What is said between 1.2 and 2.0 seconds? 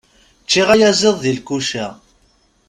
di lkuca.